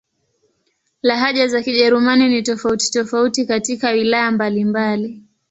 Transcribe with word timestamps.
Lahaja 1.01 1.47
za 1.47 1.61
Kijerumani 1.61 2.29
ni 2.29 2.41
tofauti-tofauti 2.43 3.45
katika 3.45 3.89
wilaya 3.89 4.31
mbalimbali. 4.31 5.23